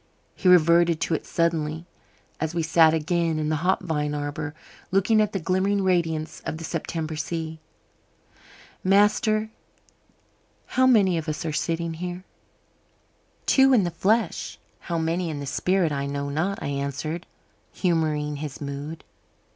[0.33, 1.85] He reverted to it suddenly
[2.39, 4.55] as we sat again in the hop vine arbour,
[4.89, 7.59] looking at the glimmering radiance of the September sea.
[8.83, 9.51] "Master,
[10.73, 12.23] how many of us are sitting here?"
[13.45, 14.57] "Two in the flesh.
[14.79, 17.27] How many in the spirit I know not," I answered,
[17.71, 19.03] humouring his mood.